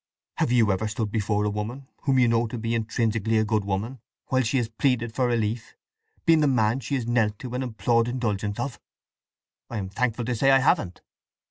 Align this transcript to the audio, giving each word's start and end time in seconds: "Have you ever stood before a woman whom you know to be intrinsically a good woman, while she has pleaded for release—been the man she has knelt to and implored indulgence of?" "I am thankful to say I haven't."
"Have 0.37 0.51
you 0.51 0.71
ever 0.71 0.87
stood 0.87 1.11
before 1.11 1.45
a 1.45 1.51
woman 1.51 1.87
whom 2.05 2.17
you 2.17 2.27
know 2.27 2.47
to 2.47 2.57
be 2.57 2.73
intrinsically 2.73 3.37
a 3.37 3.45
good 3.45 3.63
woman, 3.63 3.99
while 4.29 4.41
she 4.41 4.57
has 4.57 4.67
pleaded 4.67 5.13
for 5.13 5.27
release—been 5.27 6.39
the 6.39 6.47
man 6.47 6.79
she 6.79 6.95
has 6.95 7.05
knelt 7.05 7.37
to 7.37 7.53
and 7.53 7.63
implored 7.63 8.07
indulgence 8.07 8.59
of?" 8.59 8.79
"I 9.69 9.77
am 9.77 9.89
thankful 9.89 10.25
to 10.25 10.33
say 10.33 10.49
I 10.49 10.57
haven't." 10.57 11.01